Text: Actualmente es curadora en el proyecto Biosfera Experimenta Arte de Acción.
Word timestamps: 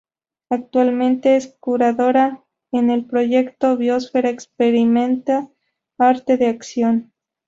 Actualmente 0.49 1.35
es 1.35 1.55
curadora 1.59 2.43
en 2.71 2.89
el 2.89 3.05
proyecto 3.05 3.77
Biosfera 3.77 4.31
Experimenta 4.31 5.51
Arte 5.99 6.37
de 6.37 6.47
Acción. 6.47 7.13